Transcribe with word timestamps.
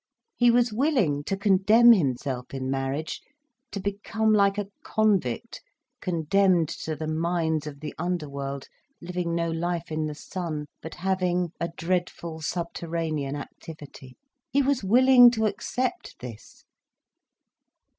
He 0.35 0.49
was 0.49 0.73
willing 0.73 1.23
to 1.25 1.37
condemn 1.37 1.91
himself 1.93 2.55
in 2.55 2.71
marriage, 2.71 3.21
to 3.69 3.79
become 3.79 4.33
like 4.33 4.57
a 4.57 4.69
convict 4.81 5.61
condemned 6.01 6.69
to 6.69 6.95
the 6.95 7.05
mines 7.05 7.67
of 7.67 7.81
the 7.81 7.93
underworld, 7.99 8.67
living 8.99 9.35
no 9.35 9.51
life 9.51 9.91
in 9.91 10.07
the 10.07 10.15
sun, 10.15 10.65
but 10.81 10.95
having 10.95 11.51
a 11.59 11.69
dreadful 11.77 12.41
subterranean 12.41 13.35
activity. 13.35 14.17
He 14.49 14.63
was 14.63 14.83
willing 14.83 15.29
to 15.33 15.45
accept 15.45 16.17
this. 16.17 16.65